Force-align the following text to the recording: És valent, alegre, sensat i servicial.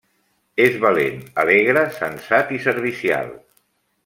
És 0.63 0.77
valent, 0.85 1.21
alegre, 1.43 1.85
sensat 2.01 2.57
i 2.59 2.63
servicial. 2.67 3.31